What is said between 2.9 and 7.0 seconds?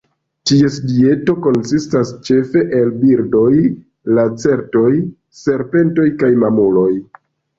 birdoj, lacertoj, serpentoj kaj mamuloj.